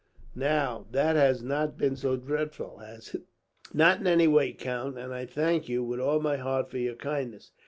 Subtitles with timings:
[0.33, 3.21] "Now, that has not been so dreadful, has it?"
[3.71, 6.95] "Not in any way, count; and I thank you, with all my heart, for your
[6.95, 7.51] kindness.